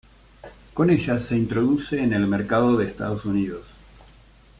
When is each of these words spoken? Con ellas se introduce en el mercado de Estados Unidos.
Con 0.73 0.89
ellas 0.89 1.25
se 1.27 1.37
introduce 1.37 2.01
en 2.01 2.11
el 2.13 2.25
mercado 2.25 2.75
de 2.75 2.85
Estados 2.87 3.23
Unidos. 3.23 3.67